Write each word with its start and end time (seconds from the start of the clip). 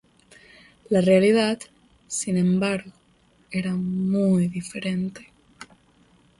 La 0.89 0.99
realidad, 0.99 1.59
sin 2.07 2.35
embargo, 2.35 2.89
era 3.51 3.75
muy 3.75 4.47
diferente. 4.47 5.29